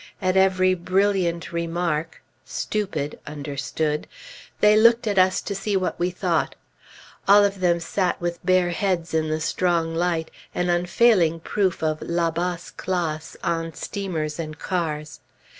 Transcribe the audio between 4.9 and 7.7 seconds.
at us to see what we thought. All of